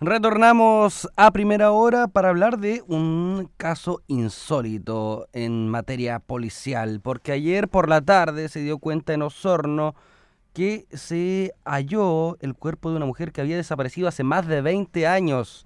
Retornamos 0.00 1.08
a 1.16 1.30
primera 1.30 1.70
hora 1.70 2.08
para 2.08 2.28
hablar 2.28 2.58
de 2.58 2.82
un 2.88 3.48
caso 3.56 4.02
insólito 4.08 5.28
en 5.32 5.68
materia 5.68 6.18
policial, 6.18 7.00
porque 7.00 7.30
ayer 7.30 7.68
por 7.68 7.88
la 7.88 8.00
tarde 8.00 8.48
se 8.48 8.60
dio 8.60 8.78
cuenta 8.78 9.14
en 9.14 9.22
Osorno 9.22 9.94
que 10.52 10.86
se 10.90 11.52
halló 11.64 12.36
el 12.40 12.54
cuerpo 12.54 12.90
de 12.90 12.96
una 12.96 13.06
mujer 13.06 13.30
que 13.30 13.40
había 13.40 13.56
desaparecido 13.56 14.08
hace 14.08 14.24
más 14.24 14.48
de 14.48 14.62
20 14.62 15.06
años, 15.06 15.64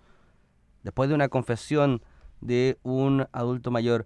después 0.82 1.08
de 1.08 1.14
una 1.14 1.28
confesión 1.28 2.02
de 2.42 2.76
un 2.82 3.26
adulto 3.32 3.70
mayor. 3.70 4.04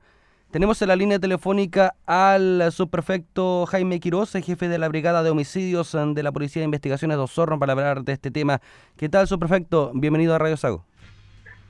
Tenemos 0.53 0.83
en 0.83 0.89
la 0.89 0.97
línea 0.97 1.19
telefónica 1.19 1.95
al 2.05 2.71
subprefecto 2.73 3.65
Jaime 3.65 4.01
Quiroz, 4.01 4.33
jefe 4.33 4.69
de 4.69 4.77
la 4.77 4.87
Brigada 4.91 5.23
de 5.23 5.31
Homicidios 5.31 5.97
de 6.15 6.23
la 6.23 6.31
Policía 6.31 6.61
de 6.61 6.67
Investigaciones 6.67 7.17
de 7.17 7.23
Osorno, 7.23 7.59
para 7.59 7.73
hablar 7.73 8.05
de 8.05 8.13
este 8.13 8.31
tema. 8.31 8.61
¿Qué 8.99 9.09
tal, 9.09 9.27
subprefecto? 9.27 9.93
Bienvenido 9.95 10.35
a 10.35 10.39
Radio 10.39 10.59
Sago. 10.59 10.85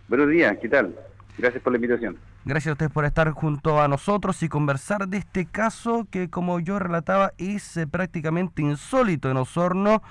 Buenos 0.08 0.28
días, 0.28 0.58
¿qué 0.60 0.68
tal? 0.68 0.96
Gracias 1.38 1.62
por 1.62 1.72
la 1.72 1.76
invitación. 1.76 2.18
Gracias 2.44 2.70
a 2.70 2.72
ustedes 2.72 2.90
por 2.90 3.04
estar 3.04 3.30
junto 3.30 3.80
a 3.80 3.86
nosotros 3.86 4.42
y 4.42 4.48
conversar 4.48 5.06
de 5.06 5.18
este 5.18 5.46
caso 5.46 6.08
que, 6.10 6.28
como 6.28 6.58
yo 6.58 6.80
relataba, 6.80 7.34
es 7.38 7.76
eh, 7.76 7.86
prácticamente 7.86 8.62
insólito 8.62 9.30
en 9.30 9.36
Osorno. 9.36 10.02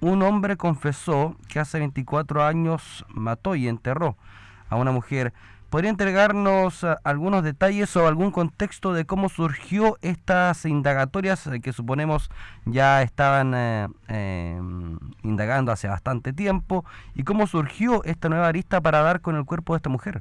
Un 0.00 0.22
hombre 0.22 0.56
confesó 0.56 1.34
que 1.48 1.58
hace 1.58 1.80
24 1.80 2.44
años 2.44 3.04
mató 3.08 3.56
y 3.56 3.66
enterró 3.66 4.16
a 4.68 4.76
una 4.76 4.92
mujer. 4.92 5.32
¿Podría 5.72 5.88
entregarnos 5.88 6.84
eh, 6.84 6.96
algunos 7.02 7.42
detalles 7.42 7.96
o 7.96 8.06
algún 8.06 8.30
contexto 8.30 8.92
de 8.92 9.06
cómo 9.06 9.30
surgió 9.30 9.96
estas 10.02 10.66
indagatorias 10.66 11.46
eh, 11.46 11.62
que 11.62 11.72
suponemos 11.72 12.28
ya 12.66 13.00
estaban 13.00 13.54
eh, 13.54 14.60
indagando 15.22 15.72
hace 15.72 15.88
bastante 15.88 16.34
tiempo 16.34 16.84
y 17.14 17.24
cómo 17.24 17.46
surgió 17.46 18.04
esta 18.04 18.28
nueva 18.28 18.48
arista 18.48 18.82
para 18.82 19.00
dar 19.00 19.22
con 19.22 19.34
el 19.34 19.46
cuerpo 19.46 19.72
de 19.72 19.78
esta 19.78 19.88
mujer? 19.88 20.20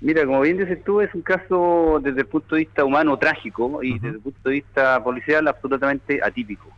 Mira, 0.00 0.26
como 0.26 0.40
bien 0.40 0.56
dices 0.56 0.82
tú, 0.82 1.00
es 1.00 1.14
un 1.14 1.22
caso 1.22 2.00
desde 2.02 2.22
el 2.22 2.26
punto 2.26 2.56
de 2.56 2.62
vista 2.62 2.84
humano 2.84 3.16
trágico 3.16 3.80
y 3.80 3.94
desde 4.00 4.16
el 4.16 4.22
punto 4.22 4.48
de 4.48 4.56
vista 4.56 5.04
policial 5.04 5.46
absolutamente 5.46 6.18
atípico, 6.20 6.68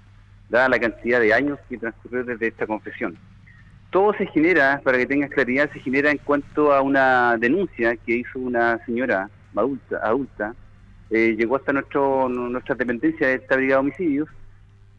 dada 0.51 0.69
la 0.69 0.79
cantidad 0.79 1.19
de 1.19 1.33
años 1.33 1.59
que 1.71 1.79
transcurrió 1.79 2.25
desde 2.25 2.49
esta 2.49 2.67
confesión 2.67 3.17
todo 3.95 4.13
se 4.15 4.27
genera, 4.27 4.81
para 4.83 4.99
que 4.99 5.07
tengas 5.07 5.31
claridad, 5.31 5.71
se 5.73 5.79
genera 5.79 6.11
en 6.11 6.19
cuanto 6.19 6.73
a 6.73 6.83
una 6.83 7.37
denuncia 7.39 7.95
que 7.95 8.17
hizo 8.17 8.41
una 8.41 8.85
señora 8.85 9.31
adulta, 9.55 10.01
adulta 10.03 10.53
eh, 11.11 11.37
llegó 11.39 11.55
hasta 11.55 11.73
nuestra 11.73 12.75
dependencia 12.75 13.29
de 13.29 13.35
esta 13.35 13.55
brigada 13.55 13.81
de 13.81 13.87
homicidios 13.87 14.29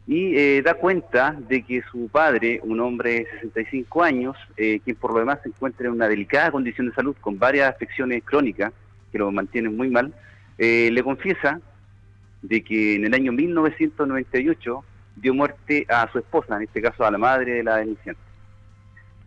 y 0.06 0.34
eh, 0.34 0.62
da 0.62 0.72
cuenta 0.72 1.36
de 1.46 1.62
que 1.62 1.82
su 1.90 2.08
padre, 2.08 2.58
un 2.62 2.80
hombre 2.80 3.10
de 3.10 3.26
65 3.42 4.02
años, 4.02 4.34
eh, 4.56 4.80
quien 4.82 4.96
por 4.96 5.12
lo 5.12 5.18
demás 5.18 5.40
se 5.42 5.50
encuentra 5.50 5.88
en 5.88 5.92
una 5.92 6.08
delicada 6.08 6.50
condición 6.50 6.88
de 6.88 6.94
salud 6.94 7.14
con 7.20 7.38
varias 7.38 7.68
afecciones 7.68 8.24
crónicas 8.24 8.72
que 9.12 9.18
lo 9.18 9.30
mantienen 9.30 9.76
muy 9.76 9.90
mal, 9.90 10.14
le 10.56 11.02
confiesa 11.02 11.60
de 12.40 12.64
que 12.64 12.94
en 12.94 13.04
el 13.04 13.12
año 13.12 13.30
1998 13.30 14.84
dio 15.16 15.34
muerte 15.34 15.84
a 15.86 16.10
su 16.10 16.18
esposa, 16.18 16.56
en 16.56 16.62
este 16.62 16.80
caso 16.80 17.04
a 17.04 17.10
la 17.10 17.18
madre 17.18 17.56
de 17.56 17.62
la 17.62 17.76
denunciante. 17.76 18.25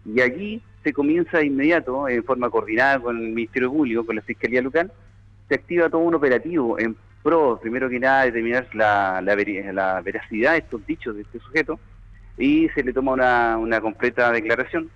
Y 0.05 0.21
allí 0.21 0.61
se 0.83 0.93
comienza 0.93 1.39
de 1.39 1.47
inmediato, 1.47 2.07
en 2.07 2.23
forma 2.23 2.49
coordinada 2.49 2.99
con 2.99 3.17
el 3.17 3.29
Ministerio 3.29 3.71
Público, 3.71 4.05
con 4.05 4.15
la 4.15 4.21
Fiscalía 4.21 4.61
Local, 4.61 4.91
se 5.47 5.55
activa 5.55 5.89
todo 5.89 6.01
un 6.01 6.15
operativo 6.15 6.79
en 6.79 6.95
pro, 7.23 7.59
primero 7.61 7.89
que 7.89 7.99
nada, 7.99 8.25
determinar 8.25 8.67
la, 8.73 9.21
la, 9.21 10.01
veracidad 10.01 10.53
de 10.53 10.59
estos 10.59 10.85
dichos 10.85 11.15
de 11.15 11.23
este 11.23 11.39
sujeto 11.39 11.79
y 12.37 12.69
se 12.69 12.83
le 12.83 12.93
toma 12.93 13.11
una, 13.11 13.57
una 13.57 13.81
completa 13.81 14.31
declaración, 14.31 14.89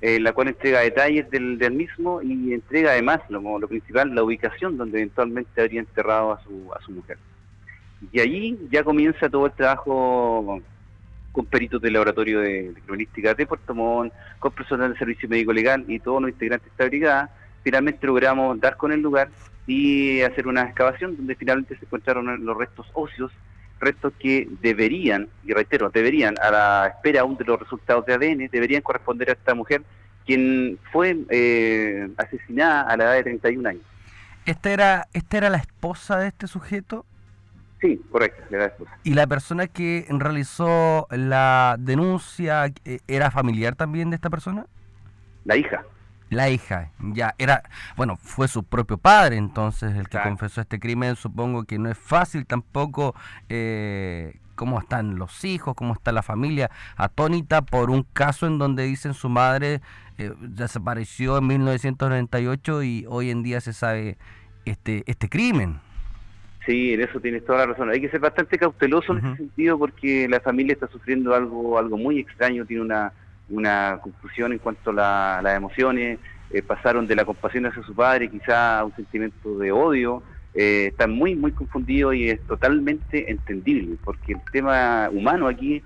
en 0.00 0.24
la 0.24 0.32
cual 0.32 0.48
entrega 0.48 0.80
detalles 0.80 1.30
del, 1.30 1.58
del, 1.58 1.72
mismo 1.72 2.22
y 2.22 2.52
entrega 2.54 2.92
además, 2.92 3.20
lo, 3.28 3.58
lo 3.58 3.68
principal, 3.68 4.14
la 4.14 4.22
ubicación 4.22 4.76
donde 4.76 4.98
eventualmente 4.98 5.60
habría 5.60 5.80
enterrado 5.80 6.32
a 6.32 6.42
su, 6.42 6.70
a 6.74 6.80
su 6.82 6.92
mujer. 6.92 7.18
Y 8.12 8.20
allí 8.20 8.58
ya 8.70 8.84
comienza 8.84 9.28
todo 9.28 9.46
el 9.46 9.52
trabajo 9.52 10.60
con 11.36 11.44
peritos 11.44 11.82
del 11.82 11.92
laboratorio 11.92 12.40
de, 12.40 12.72
criminalística 12.72 13.34
de 13.34 13.46
Puerto 13.46 13.74
Montt, 13.74 14.10
con 14.38 14.52
personal 14.52 14.90
de 14.90 14.98
servicio 14.98 15.28
médico 15.28 15.52
legal 15.52 15.84
y 15.86 15.98
todos 15.98 16.22
los 16.22 16.30
integrantes 16.30 16.64
de 16.64 16.70
esta 16.70 16.86
brigada, 16.86 17.30
finalmente 17.62 18.06
logramos 18.06 18.58
dar 18.58 18.78
con 18.78 18.90
el 18.90 19.02
lugar 19.02 19.28
y 19.66 20.22
hacer 20.22 20.46
una 20.46 20.62
excavación 20.62 21.14
donde 21.14 21.34
finalmente 21.34 21.76
se 21.76 21.84
encontraron 21.84 22.42
los 22.42 22.56
restos 22.56 22.86
óseos, 22.94 23.30
restos 23.78 24.14
que 24.18 24.48
deberían, 24.62 25.28
y 25.44 25.52
reitero, 25.52 25.90
deberían, 25.90 26.36
a 26.40 26.50
la 26.50 26.86
espera 26.86 27.20
aún 27.20 27.36
de 27.36 27.44
los 27.44 27.60
resultados 27.60 28.06
de 28.06 28.14
ADN, 28.14 28.48
deberían 28.50 28.80
corresponder 28.80 29.28
a 29.28 29.32
esta 29.34 29.54
mujer, 29.54 29.82
quien 30.24 30.78
fue 30.90 31.18
eh, 31.28 32.08
asesinada 32.16 32.80
a 32.80 32.96
la 32.96 33.04
edad 33.04 33.12
de 33.12 33.22
31 33.24 33.68
años. 33.68 33.82
¿Esta 34.46 34.70
era, 34.70 35.06
¿Esta 35.12 35.36
era 35.36 35.50
la 35.50 35.58
esposa 35.58 36.18
de 36.18 36.28
este 36.28 36.46
sujeto? 36.46 37.04
Sí, 37.80 38.00
correcto, 38.10 38.42
la 38.50 38.72
¿Y 39.04 39.14
la 39.14 39.26
persona 39.26 39.66
que 39.66 40.06
realizó 40.08 41.06
la 41.10 41.76
denuncia 41.78 42.72
eh, 42.84 43.00
era 43.06 43.30
familiar 43.30 43.74
también 43.74 44.10
de 44.10 44.16
esta 44.16 44.30
persona? 44.30 44.66
La 45.44 45.56
hija. 45.56 45.84
La 46.28 46.50
hija, 46.50 46.90
ya, 46.98 47.36
era, 47.38 47.62
bueno, 47.96 48.16
fue 48.16 48.48
su 48.48 48.64
propio 48.64 48.98
padre 48.98 49.36
entonces 49.36 49.94
el 49.94 50.08
que 50.08 50.20
confesó 50.20 50.60
este 50.60 50.80
crimen, 50.80 51.14
supongo 51.14 51.64
que 51.64 51.78
no 51.78 51.88
es 51.88 51.96
fácil 51.96 52.46
tampoco 52.46 53.14
eh, 53.48 54.40
cómo 54.56 54.80
están 54.80 55.18
los 55.18 55.44
hijos, 55.44 55.76
cómo 55.76 55.92
está 55.92 56.10
la 56.10 56.22
familia, 56.22 56.68
atónita 56.96 57.62
por 57.62 57.90
un 57.90 58.02
caso 58.02 58.48
en 58.48 58.58
donde 58.58 58.82
dicen 58.82 59.14
su 59.14 59.28
madre 59.28 59.80
eh, 60.18 60.32
desapareció 60.40 61.38
en 61.38 61.46
1998 61.46 62.82
y 62.82 63.06
hoy 63.08 63.30
en 63.30 63.44
día 63.44 63.60
se 63.60 63.72
sabe 63.72 64.18
este, 64.64 65.04
este 65.06 65.28
crimen. 65.28 65.78
Sí, 66.66 66.94
en 66.94 67.00
eso 67.00 67.20
tienes 67.20 67.44
toda 67.44 67.58
la 67.58 67.66
razón. 67.66 67.90
Hay 67.90 68.00
que 68.00 68.08
ser 68.08 68.18
bastante 68.18 68.58
cauteloso 68.58 69.12
en 69.12 69.24
ese 69.24 69.36
sentido 69.36 69.78
porque 69.78 70.28
la 70.28 70.40
familia 70.40 70.72
está 70.72 70.88
sufriendo 70.88 71.32
algo 71.32 71.78
algo 71.78 71.96
muy 71.96 72.18
extraño, 72.18 72.66
tiene 72.66 72.82
una, 72.82 73.12
una 73.48 74.00
confusión 74.02 74.52
en 74.52 74.58
cuanto 74.58 74.90
a 74.90 75.40
las 75.42 75.56
emociones, 75.56 76.18
eh, 76.50 76.62
pasaron 76.62 77.06
de 77.06 77.14
la 77.14 77.24
compasión 77.24 77.66
hacia 77.66 77.84
su 77.84 77.94
padre 77.94 78.28
quizá 78.28 78.80
a 78.80 78.84
un 78.84 78.94
sentimiento 78.96 79.56
de 79.58 79.70
odio, 79.70 80.24
eh, 80.54 80.88
están 80.88 81.12
muy, 81.12 81.36
muy 81.36 81.52
confundidos 81.52 82.16
y 82.16 82.30
es 82.30 82.40
totalmente 82.46 83.30
entendible 83.30 83.96
porque 84.02 84.32
el 84.32 84.40
tema 84.50 85.08
humano 85.12 85.46
aquí 85.46 85.82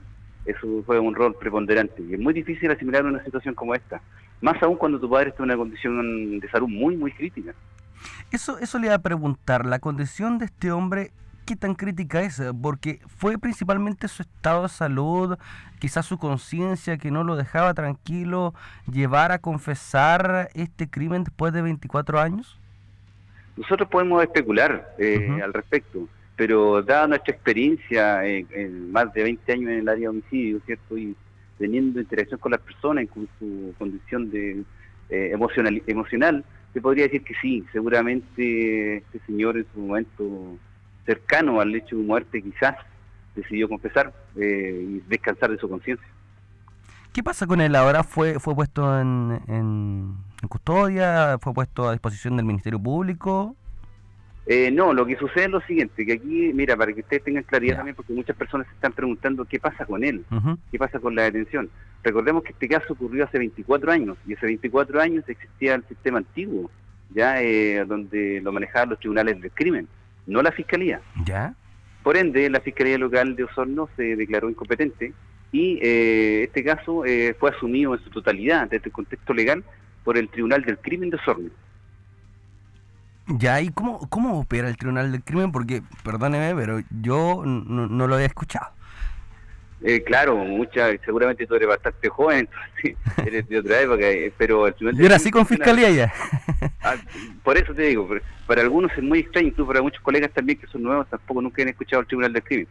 eso 0.46 0.82
juega 0.86 1.02
un 1.02 1.14
rol 1.14 1.34
preponderante 1.34 2.02
y 2.02 2.14
es 2.14 2.20
muy 2.20 2.32
difícil 2.32 2.70
asimilar 2.70 3.04
una 3.04 3.22
situación 3.22 3.54
como 3.54 3.74
esta, 3.74 4.00
más 4.40 4.62
aún 4.62 4.76
cuando 4.76 4.98
tu 4.98 5.10
padre 5.10 5.28
está 5.28 5.42
en 5.42 5.50
una 5.50 5.58
condición 5.58 6.40
de 6.40 6.48
salud 6.48 6.68
muy, 6.68 6.96
muy 6.96 7.12
crítica. 7.12 7.52
Eso, 8.32 8.58
eso 8.58 8.78
le 8.78 8.86
iba 8.86 8.94
a 8.94 9.00
preguntar, 9.00 9.66
la 9.66 9.78
condición 9.78 10.38
de 10.38 10.46
este 10.46 10.70
hombre, 10.72 11.12
¿qué 11.46 11.56
tan 11.56 11.74
crítica 11.74 12.22
es? 12.22 12.40
Porque 12.62 13.00
fue 13.08 13.38
principalmente 13.38 14.06
su 14.06 14.22
estado 14.22 14.62
de 14.62 14.68
salud, 14.68 15.36
quizás 15.80 16.06
su 16.06 16.18
conciencia 16.18 16.96
que 16.96 17.10
no 17.10 17.24
lo 17.24 17.34
dejaba 17.34 17.74
tranquilo, 17.74 18.54
llevar 18.90 19.32
a 19.32 19.40
confesar 19.40 20.48
este 20.54 20.88
crimen 20.88 21.24
después 21.24 21.52
de 21.52 21.62
24 21.62 22.20
años. 22.20 22.56
Nosotros 23.56 23.88
podemos 23.88 24.22
especular 24.22 24.94
eh, 24.98 25.40
al 25.42 25.52
respecto, 25.52 26.06
pero 26.36 26.82
dada 26.82 27.08
nuestra 27.08 27.34
experiencia 27.34 28.24
en, 28.24 28.92
más 28.92 29.12
de 29.12 29.24
20 29.24 29.52
años 29.52 29.70
en 29.70 29.78
el 29.80 29.88
área 29.88 30.02
de 30.02 30.08
homicidio, 30.08 30.60
¿cierto? 30.64 30.96
Y 30.96 31.16
teniendo 31.58 32.00
interacción 32.00 32.38
con 32.38 32.52
las 32.52 32.60
personas, 32.60 33.06
con 33.12 33.28
su 33.38 33.74
condición 33.76 34.30
de 34.30 34.62
eh, 35.10 35.30
emocional, 35.32 35.82
emocional 35.86 36.44
se 36.72 36.80
podría 36.80 37.04
decir 37.04 37.22
que 37.24 37.34
sí, 37.40 37.64
seguramente 37.72 38.98
este 38.98 39.20
señor 39.26 39.56
en 39.56 39.66
su 39.72 39.80
momento 39.80 40.56
cercano 41.04 41.60
al 41.60 41.74
hecho 41.74 41.96
de 41.96 42.02
muerte 42.02 42.42
quizás 42.42 42.76
decidió 43.34 43.68
confesar 43.68 44.12
eh, 44.36 44.86
y 44.88 45.00
descansar 45.08 45.50
de 45.50 45.58
su 45.58 45.68
conciencia. 45.68 46.06
¿Qué 47.12 47.22
pasa 47.24 47.46
con 47.46 47.60
él 47.60 47.74
ahora? 47.74 48.04
¿Fue, 48.04 48.38
fue 48.38 48.54
puesto 48.54 49.00
en, 49.00 49.40
en, 49.48 50.16
custodia? 50.48 51.38
¿Fue 51.40 51.52
puesto 51.52 51.88
a 51.88 51.92
disposición 51.92 52.36
del 52.36 52.46
Ministerio 52.46 52.80
Público? 52.80 53.56
Eh, 54.46 54.70
no, 54.70 54.92
lo 54.92 55.06
que 55.06 55.16
sucede 55.16 55.44
es 55.44 55.50
lo 55.50 55.60
siguiente, 55.60 56.04
que 56.04 56.14
aquí, 56.14 56.52
mira, 56.54 56.76
para 56.76 56.92
que 56.92 57.00
ustedes 57.00 57.22
tengan 57.22 57.44
claridad 57.44 57.76
también, 57.76 57.94
porque 57.94 58.12
muchas 58.12 58.36
personas 58.36 58.66
se 58.66 58.72
están 58.74 58.92
preguntando 58.92 59.44
qué 59.44 59.60
pasa 59.60 59.84
con 59.84 60.02
él, 60.02 60.24
qué 60.70 60.78
pasa 60.78 60.98
con 60.98 61.14
la 61.14 61.24
detención. 61.24 61.70
Recordemos 62.02 62.42
que 62.42 62.52
este 62.52 62.68
caso 62.68 62.94
ocurrió 62.94 63.24
hace 63.24 63.38
24 63.38 63.92
años 63.92 64.16
y 64.26 64.34
hace 64.34 64.46
24 64.46 65.00
años 65.00 65.28
existía 65.28 65.74
el 65.74 65.84
sistema 65.86 66.18
antiguo, 66.18 66.70
ya 67.10 67.42
eh, 67.42 67.84
donde 67.84 68.40
lo 68.42 68.52
manejaban 68.52 68.90
los 68.90 68.98
tribunales 68.98 69.40
del 69.40 69.50
crimen, 69.52 69.86
no 70.26 70.42
la 70.42 70.52
fiscalía. 70.52 71.00
Ya. 71.24 71.54
Por 72.02 72.16
ende, 72.16 72.48
la 72.48 72.60
fiscalía 72.60 72.96
local 72.96 73.36
de 73.36 73.44
Osorno 73.44 73.88
se 73.96 74.16
declaró 74.16 74.48
incompetente 74.48 75.12
y 75.52 75.78
eh, 75.82 76.44
este 76.44 76.64
caso 76.64 77.04
eh, 77.04 77.36
fue 77.38 77.50
asumido 77.50 77.94
en 77.94 78.02
su 78.02 78.10
totalidad 78.10 78.68
desde 78.70 78.86
el 78.86 78.92
contexto 78.92 79.34
legal 79.34 79.62
por 80.04 80.16
el 80.16 80.28
Tribunal 80.28 80.64
del 80.64 80.78
Crimen 80.78 81.10
de 81.10 81.16
Osorno. 81.16 81.50
Ya, 83.38 83.60
¿y 83.60 83.70
cómo, 83.70 84.00
cómo 84.08 84.40
opera 84.40 84.68
el 84.68 84.76
Tribunal 84.76 85.12
del 85.12 85.22
Crimen? 85.22 85.52
Porque, 85.52 85.82
perdóneme, 86.02 86.54
pero 86.54 86.80
yo 87.00 87.42
no 87.44 88.06
lo 88.06 88.14
había 88.14 88.26
escuchado. 88.26 88.72
Eh, 89.82 90.02
claro, 90.02 90.36
mucha, 90.36 90.90
seguramente 91.04 91.46
tú 91.46 91.54
eres 91.54 91.68
bastante 91.68 92.08
joven, 92.10 92.48
eres 93.26 93.48
de 93.48 93.58
otra 93.60 93.80
época, 93.80 94.06
eh, 94.10 94.30
pero 94.36 94.66
el 94.66 94.74
Tribunal 94.74 95.08
Yo 95.08 95.14
así 95.14 95.30
con 95.30 95.46
fiscalía 95.46 95.90
ya. 95.90 96.12
Ah, 96.82 96.94
por 97.42 97.58
eso 97.58 97.74
te 97.74 97.82
digo, 97.82 98.08
para 98.46 98.62
algunos 98.62 98.90
es 98.96 99.02
muy 99.02 99.18
extraño, 99.18 99.48
incluso 99.48 99.68
para 99.68 99.82
muchos 99.82 100.02
colegas 100.02 100.30
también 100.32 100.58
que 100.58 100.66
son 100.66 100.82
nuevos, 100.82 101.06
tampoco 101.08 101.42
nunca 101.42 101.60
han 101.60 101.68
escuchado 101.68 102.00
el 102.00 102.06
Tribunal 102.06 102.32
del 102.32 102.42
Crimen. 102.42 102.68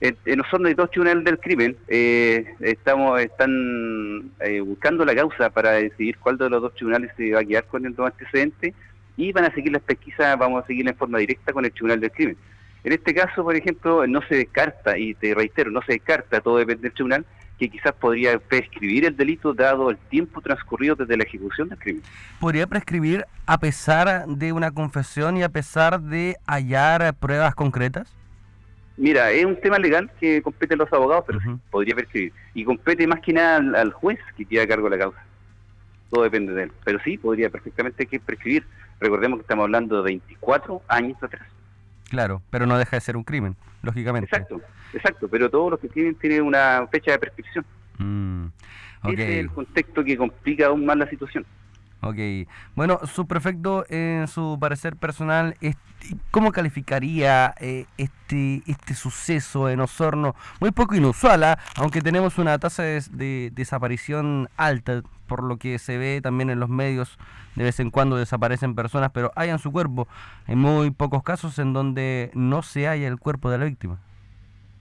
En, 0.00 0.16
nosotros 0.36 0.66
hay 0.66 0.74
dos 0.74 0.90
tribunales 0.90 1.24
del 1.24 1.38
crimen, 1.38 1.76
eh, 1.86 2.44
estamos 2.60 3.20
están 3.20 4.32
buscando 4.66 5.04
la 5.04 5.14
causa 5.14 5.50
para 5.50 5.72
decidir 5.72 6.18
cuál 6.18 6.36
de 6.36 6.50
los 6.50 6.62
dos 6.62 6.74
tribunales 6.74 7.12
se 7.16 7.30
va 7.30 7.40
a 7.40 7.44
quedar 7.44 7.64
con 7.66 7.86
el 7.86 7.94
antecedente 7.96 8.74
y 9.16 9.32
van 9.32 9.44
a 9.44 9.54
seguir 9.54 9.72
las 9.72 9.82
pesquisas, 9.82 10.38
vamos 10.38 10.62
a 10.62 10.66
seguir 10.66 10.88
en 10.88 10.96
forma 10.96 11.18
directa 11.18 11.52
con 11.52 11.64
el 11.64 11.72
Tribunal 11.72 12.00
del 12.00 12.10
Crimen. 12.10 12.36
En 12.84 12.92
este 12.92 13.14
caso, 13.14 13.42
por 13.42 13.56
ejemplo, 13.56 14.06
no 14.06 14.20
se 14.28 14.36
descarta, 14.36 14.98
y 14.98 15.14
te 15.14 15.34
reitero, 15.34 15.70
no 15.70 15.80
se 15.82 15.94
descarta, 15.94 16.40
todo 16.40 16.58
depende 16.58 16.82
del 16.82 16.92
tribunal, 16.92 17.24
que 17.58 17.70
quizás 17.70 17.92
podría 17.92 18.38
prescribir 18.38 19.06
el 19.06 19.16
delito 19.16 19.54
dado 19.54 19.90
el 19.90 19.96
tiempo 19.96 20.40
transcurrido 20.40 20.94
desde 20.94 21.16
la 21.16 21.22
ejecución 21.22 21.68
del 21.68 21.78
crimen. 21.78 22.02
¿Podría 22.40 22.66
prescribir 22.66 23.24
a 23.46 23.58
pesar 23.58 24.26
de 24.26 24.52
una 24.52 24.70
confesión 24.72 25.36
y 25.36 25.42
a 25.42 25.48
pesar 25.48 26.00
de 26.00 26.36
hallar 26.46 27.14
pruebas 27.14 27.54
concretas? 27.54 28.12
Mira, 28.96 29.30
es 29.32 29.44
un 29.44 29.60
tema 29.60 29.78
legal 29.78 30.10
que 30.20 30.42
compete 30.42 30.74
a 30.74 30.76
los 30.76 30.92
abogados, 30.92 31.24
pero 31.26 31.40
sí, 31.40 31.48
podría 31.70 31.94
prescribir. 31.96 32.32
Y 32.54 32.64
compete 32.64 33.06
más 33.06 33.20
que 33.20 33.32
nada 33.32 33.80
al, 33.80 33.92
juez 33.92 34.18
que 34.36 34.44
tiene 34.44 34.64
a 34.64 34.68
cargo 34.68 34.88
la 34.88 34.98
causa. 34.98 35.24
Todo 36.10 36.22
depende 36.22 36.52
de 36.52 36.64
él. 36.64 36.72
Pero 36.84 36.98
sí, 37.00 37.18
podría 37.18 37.50
perfectamente 37.50 38.06
prescribir. 38.24 38.64
Recordemos 39.00 39.38
que 39.38 39.42
estamos 39.42 39.64
hablando 39.64 39.96
de 39.96 40.02
24 40.02 40.82
años 40.88 41.22
atrás. 41.22 41.48
Claro, 42.08 42.42
pero 42.50 42.66
no 42.66 42.78
deja 42.78 42.96
de 42.96 43.00
ser 43.00 43.16
un 43.16 43.24
crimen, 43.24 43.56
lógicamente. 43.82 44.26
Exacto, 44.26 44.60
exacto, 44.92 45.28
pero 45.28 45.50
todos 45.50 45.72
los 45.72 45.80
que 45.80 45.88
tienen 45.88 46.14
tienen 46.14 46.42
una 46.42 46.86
fecha 46.90 47.12
de 47.12 47.18
prescripción. 47.18 47.64
Mm, 47.98 48.46
Ese 49.04 49.22
es 49.22 49.38
el 49.40 49.50
contexto 49.50 50.04
que 50.04 50.16
complica 50.16 50.66
aún 50.66 50.84
más 50.86 50.96
la 50.96 51.08
situación. 51.08 51.44
Ok. 52.04 52.46
Bueno, 52.74 53.00
su 53.06 53.26
prefecto, 53.26 53.86
en 53.88 54.28
su 54.28 54.58
parecer 54.60 54.94
personal, 54.96 55.56
¿cómo 56.30 56.52
calificaría 56.52 57.54
eh, 57.58 57.86
este 57.96 58.62
este 58.66 58.94
suceso 58.94 59.70
en 59.70 59.80
Osorno? 59.80 60.34
Muy 60.60 60.70
poco 60.70 60.94
inusual, 60.94 61.44
¿ah? 61.44 61.58
aunque 61.76 62.02
tenemos 62.02 62.36
una 62.36 62.58
tasa 62.58 62.82
de, 62.82 63.50
desaparición 63.54 64.50
alta, 64.58 65.02
por 65.26 65.42
lo 65.42 65.56
que 65.56 65.78
se 65.78 65.96
ve 65.96 66.20
también 66.22 66.50
en 66.50 66.60
los 66.60 66.68
medios, 66.68 67.18
de 67.56 67.64
vez 67.64 67.80
en 67.80 67.90
cuando 67.90 68.16
desaparecen 68.16 68.74
personas, 68.74 69.10
pero 69.12 69.32
hay 69.34 69.48
en 69.48 69.58
su 69.58 69.72
cuerpo. 69.72 70.06
Hay 70.46 70.56
muy 70.56 70.90
pocos 70.90 71.22
casos 71.22 71.58
en 71.58 71.72
donde 71.72 72.30
no 72.34 72.62
se 72.62 72.86
halla 72.86 73.08
el 73.08 73.18
cuerpo 73.18 73.50
de 73.50 73.58
la 73.58 73.64
víctima. 73.64 73.98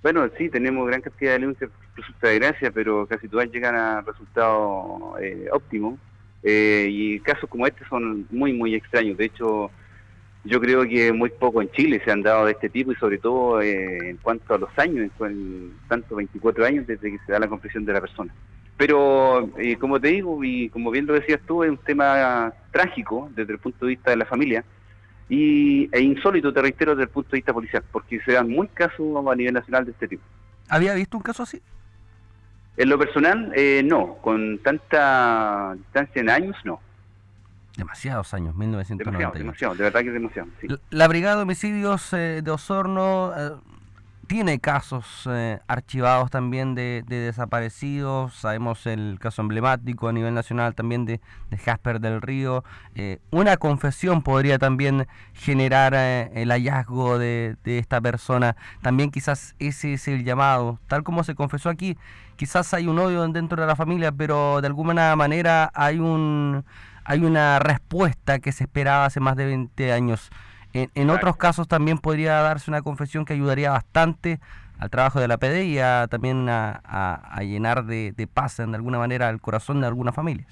Bueno, 0.02 0.28
sí, 0.38 0.50
tenemos 0.50 0.86
gran 0.88 1.00
cantidad 1.00 1.32
de 1.32 1.40
denuncias 1.40 1.72
por 1.96 2.30
de 2.30 2.40
gracia, 2.40 2.72
pero 2.72 3.08
casi 3.08 3.30
todas 3.30 3.50
llegan 3.50 3.76
a 3.76 4.02
resultados 4.02 5.22
eh, 5.22 5.48
óptimos 5.54 5.98
eh, 6.44 6.88
y 6.90 7.20
casos 7.20 7.50
como 7.50 7.66
este 7.66 7.86
son 7.86 8.28
muy, 8.30 8.54
muy 8.54 8.76
extraños. 8.76 9.18
De 9.18 9.26
hecho, 9.26 9.72
yo 10.44 10.60
creo 10.60 10.84
que 10.84 11.14
muy 11.14 11.30
poco 11.30 11.62
en 11.62 11.72
Chile 11.72 12.02
se 12.04 12.12
han 12.12 12.22
dado 12.22 12.46
de 12.46 12.52
este 12.52 12.70
tipo 12.70 12.92
y 12.92 12.96
sobre 12.96 13.18
todo 13.18 13.62
eh, 13.62 14.10
en 14.10 14.18
cuanto 14.18 14.54
a 14.54 14.58
los 14.58 14.70
años, 14.78 15.10
en, 15.22 15.74
tanto 15.88 16.16
24 16.16 16.66
años 16.66 16.86
desde 16.86 17.12
que 17.12 17.20
se 17.26 17.32
da 17.32 17.40
la 17.40 17.48
confesión 17.48 17.86
de 17.86 17.94
la 17.94 18.02
persona. 18.02 18.34
Pero 18.76 19.50
eh, 19.58 19.78
como 19.78 20.00
te 20.00 20.10
digo, 20.10 20.44
y 20.44 20.70
como 20.70 20.92
bien 20.92 21.06
lo 21.06 21.14
decías 21.14 21.40
tú, 21.48 21.64
es 21.64 21.70
un 21.70 21.78
tema 21.78 22.54
trágico 22.72 23.30
desde 23.36 23.54
el 23.54 23.60
punto 23.60 23.86
de 23.86 23.92
vista 23.92 24.12
de 24.12 24.18
la 24.18 24.26
familia 24.26 24.66
y, 25.30 25.90
e 25.92 26.02
insólito, 26.02 26.52
te 26.52 26.62
reitero, 26.62 26.92
desde 26.92 27.04
el 27.04 27.10
punto 27.10 27.32
de 27.32 27.38
vista 27.38 27.54
policial, 27.54 27.84
porque 27.92 28.20
se 28.22 28.34
dan 28.34 28.50
muy 28.50 28.68
casos 28.68 29.26
a 29.26 29.36
nivel 29.36 29.54
nacional 29.54 29.86
de 29.86 29.92
este 29.92 30.08
tipo. 30.08 30.24
¿Había 30.68 30.94
visto 30.94 31.18
un 31.18 31.24
caso 31.24 31.44
así? 31.44 31.62
En 32.76 32.90
lo 32.90 32.98
personal, 32.98 33.52
eh, 33.56 33.82
no. 33.84 34.16
Con 34.16 34.60
tanta 34.60 35.74
distancia 35.76 36.22
en 36.22 36.30
años, 36.30 36.56
no. 36.64 36.80
Demasiados 37.78 38.34
años, 38.34 38.56
1990. 38.56 39.18
Demasiado, 39.18 39.38
demasiado, 39.40 39.76
de 39.76 39.84
verdad 39.84 40.02
que 40.02 40.08
es 40.08 40.14
demasiado. 40.14 40.50
La 40.92 41.08
Brigada 41.08 41.38
de 41.38 41.42
Homicidios 41.44 42.14
eh, 42.14 42.42
de 42.44 42.52
Osorno 42.52 43.34
eh, 43.36 43.52
tiene 44.28 44.60
casos 44.60 45.28
eh, 45.30 45.60
archivados 45.68 46.32
también 46.32 46.76
de, 46.76 47.04
desaparecidos. 47.08 48.34
Sabemos 48.34 48.86
el 48.86 49.18
caso 49.20 49.42
emblemático 49.42 50.08
a 50.08 50.14
nivel 50.14 50.34
nacional 50.34 50.76
también 50.76 51.06
de, 51.06 51.20
Jasper 51.64 52.00
del 52.00 52.22
Río. 52.22 52.64
Eh, 52.96 53.20
una 53.32 53.58
confesión 53.58 54.24
podría 54.24 54.58
también 54.58 55.08
generar 55.34 55.94
eh, 55.96 56.32
el 56.36 56.50
hallazgo 56.50 57.20
de, 57.20 57.58
esta 57.66 58.02
persona. 58.02 58.56
También 58.82 59.12
quizás 59.12 59.56
ese 59.60 59.94
es 59.94 60.08
el 60.08 60.24
llamado. 60.24 60.80
Tal 60.88 61.04
como 61.04 61.24
se 61.24 61.36
confesó 61.36 61.70
aquí, 61.70 61.98
quizás 62.36 62.74
hay 62.74 62.88
un 62.88 63.00
odio 63.00 63.28
dentro 63.28 63.62
de 63.62 63.68
la 63.68 63.76
familia, 63.76 64.12
pero 64.12 64.62
de 64.62 64.68
alguna 64.68 65.16
manera 65.16 65.72
hay, 65.74 66.00
un, 66.00 66.66
hay 67.04 67.24
una 67.24 67.60
respuesta 67.60 68.40
que 68.40 68.52
se 68.52 68.64
esperaba 68.64 69.06
hace 69.06 69.20
más 69.20 69.36
de 69.36 69.46
20 69.46 69.92
años. 69.92 70.32
En, 70.74 71.10
otros 71.12 71.38
casos 71.38 71.68
también 71.68 72.00
podría 72.00 72.34
darse 72.42 72.72
una 72.72 72.82
confesión 72.82 73.26
que 73.26 73.34
ayudaría 73.34 73.70
bastante 73.70 74.40
al 74.80 74.90
trabajo 74.90 75.20
de 75.20 75.28
la 75.28 75.38
PD 75.38 75.66
y 75.66 75.78
también 76.10 76.48
a, 76.50 77.40
llenar 77.42 77.86
de, 77.86 78.28
paz 78.34 78.58
de 78.58 78.64
alguna 78.64 78.98
manera 78.98 79.30
el 79.30 79.40
corazón 79.40 79.82
de 79.82 79.88
algunas 79.88 80.16
familias. 80.16 80.48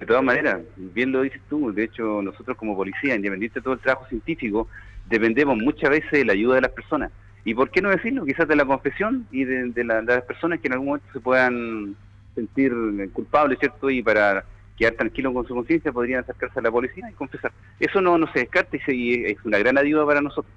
De 0.00 0.06
todas 0.06 0.22
maneras, 0.22 0.60
bien 0.76 1.12
lo 1.12 1.22
dices 1.22 1.40
tú, 1.48 1.72
de 1.72 1.84
hecho 1.84 2.22
nosotros 2.22 2.56
como 2.56 2.76
policía, 2.76 3.14
independiente 3.14 3.60
de 3.60 3.64
todo 3.64 3.74
el 3.74 3.80
trabajo 3.80 4.06
científico, 4.08 4.68
dependemos 5.08 5.56
muchas 5.56 5.90
veces 5.90 6.10
de 6.10 6.24
la 6.24 6.32
ayuda 6.32 6.56
de 6.56 6.60
las 6.62 6.72
personas. 6.72 7.10
¿Y 7.44 7.54
por 7.54 7.70
qué 7.70 7.80
no 7.80 7.90
decirlo? 7.90 8.24
Quizás 8.24 8.46
de 8.46 8.56
la 8.56 8.64
confesión 8.64 9.26
y 9.30 9.44
de, 9.44 9.84
las 9.84 10.22
personas 10.24 10.60
que 10.60 10.66
en 10.66 10.74
algún 10.74 10.88
momento 10.88 11.08
se 11.12 11.20
puedan 11.20 11.96
sentir 12.34 12.72
culpables, 13.12 13.58
¿cierto? 13.58 13.88
Y 13.88 14.02
para 14.02 14.44
quedar 14.78 14.94
tranquilo 14.94 15.34
con 15.34 15.46
su 15.46 15.54
conciencia, 15.54 15.92
podrían 15.92 16.20
acercarse 16.20 16.60
a 16.60 16.62
la 16.62 16.70
policía 16.70 17.10
y 17.10 17.14
confesar. 17.14 17.52
Eso 17.80 18.00
no, 18.00 18.16
no 18.16 18.32
se 18.32 18.40
descarta 18.40 18.76
y, 18.88 19.24
es 19.24 19.44
una 19.44 19.58
gran 19.58 19.76
ayuda 19.76 20.06
para 20.06 20.20
nosotros. 20.20 20.54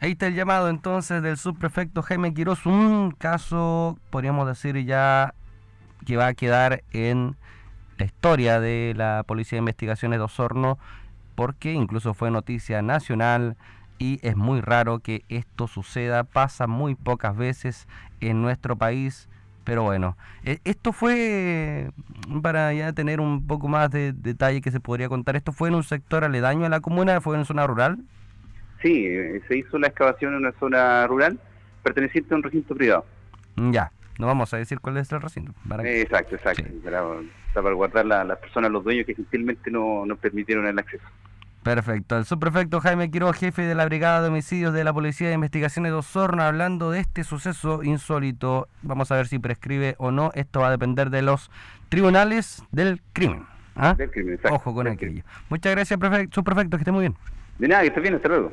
Ahí 0.00 0.12
está 0.12 0.28
el 0.28 0.34
llamado 0.34 0.68
entonces 0.68 1.22
del 1.22 1.36
subprefecto 1.36 2.02
Jaime 2.02 2.32
Quiroz, 2.32 2.66
un 2.66 3.10
caso, 3.10 3.98
podríamos 4.10 4.46
decir 4.46 4.76
ya, 4.84 5.34
que 6.06 6.16
va 6.16 6.28
a 6.28 6.34
quedar 6.34 6.84
en 6.92 7.34
la 7.98 8.06
historia 8.06 8.60
de 8.60 8.94
la 8.96 9.24
Policía 9.26 9.56
de 9.56 9.60
Investigaciones 9.60 10.20
de 10.20 10.24
Osorno, 10.24 10.78
porque 11.34 11.72
incluso 11.72 12.14
fue 12.14 12.30
noticia 12.30 12.80
nacional 12.80 13.56
y 13.98 14.20
es 14.22 14.36
muy 14.36 14.60
raro 14.60 15.00
que 15.00 15.24
esto 15.28 15.66
suceda, 15.66 16.22
pasa 16.22 16.68
muy 16.68 16.94
pocas 16.94 17.36
veces 17.36 17.88
en 18.20 18.40
nuestro 18.40 18.76
país 18.76 19.28
pero 19.68 19.82
bueno, 19.82 20.16
e, 20.44 20.60
esto 20.64 20.94
fue, 20.94 21.90
para 22.40 22.72
ya 22.72 22.94
tener 22.94 23.20
un 23.20 23.46
poco 23.46 23.68
más 23.68 23.90
de 23.90 24.14
detalle 24.14 24.62
que 24.62 24.70
se 24.70 24.80
podría 24.80 25.10
contar, 25.10 25.36
¿esto 25.36 25.52
fue 25.52 25.68
en 25.68 25.74
un 25.74 25.84
sector 25.84 26.24
aledaño 26.24 26.64
a 26.64 26.70
la 26.70 26.80
comuna? 26.80 27.20
¿Fue 27.20 27.36
en 27.36 27.44
zona 27.44 27.66
rural? 27.66 27.98
Sí, 28.80 29.04
eh, 29.06 29.42
se 29.46 29.58
hizo 29.58 29.78
la 29.78 29.88
excavación 29.88 30.32
en 30.32 30.38
una 30.38 30.52
zona 30.52 31.06
rural 31.06 31.38
perteneciente 31.82 32.32
a 32.32 32.38
un 32.38 32.44
recinto 32.44 32.74
privado. 32.74 33.04
Ya, 33.56 33.92
no 34.18 34.26
vamos 34.26 34.54
a 34.54 34.56
decir 34.56 34.80
cuál 34.80 34.96
es 34.96 35.12
el 35.12 35.20
recinto. 35.20 35.52
exacto, 35.84 36.36
exacto. 36.36 36.64
Para, 36.82 37.04
para, 37.52 37.74
guardar 37.74 38.06
las 38.06 38.38
personas, 38.38 38.70
los 38.70 38.82
dueños 38.82 39.04
que 39.04 39.16
gentilmente 39.16 39.70
no 39.70 40.06
nos 40.06 40.18
permitieron 40.18 40.66
el 40.66 40.78
acceso. 40.78 41.04
Perfecto. 41.68 42.16
El 42.16 42.24
subprefecto 42.24 42.80
Jaime 42.80 43.10
Quiroga, 43.10 43.34
jefe 43.34 43.60
de 43.60 43.74
la 43.74 43.84
Brigada 43.84 44.22
de 44.22 44.28
Homicidios 44.28 44.72
de 44.72 44.84
la 44.84 44.94
Policía 44.94 45.28
de 45.28 45.34
Investigaciones 45.34 45.92
de 45.92 45.98
Osorno, 45.98 46.42
hablando 46.42 46.90
de 46.90 47.00
este 47.00 47.24
suceso 47.24 47.82
insólito. 47.82 48.68
Vamos 48.80 49.12
a 49.12 49.16
ver 49.16 49.26
si 49.26 49.38
prescribe 49.38 49.94
o 49.98 50.10
no. 50.10 50.30
Esto 50.34 50.60
va 50.60 50.68
a 50.68 50.70
depender 50.70 51.10
de 51.10 51.20
los 51.20 51.50
tribunales 51.90 52.62
del 52.72 53.02
crimen. 53.12 53.44
¿ah? 53.76 53.92
Del 53.92 54.10
crimen. 54.10 54.40
Ojo 54.50 54.72
con 54.72 54.88
aquello. 54.88 55.22
Muchas 55.50 55.74
gracias, 55.74 56.00
subprefecto. 56.32 56.78
Que 56.78 56.82
esté 56.82 56.90
muy 56.90 57.02
bien. 57.02 57.16
De 57.58 57.68
nada, 57.68 57.82
que 57.82 57.88
esté 57.88 58.00
bien. 58.00 58.14
Hasta 58.14 58.28
luego. 58.28 58.50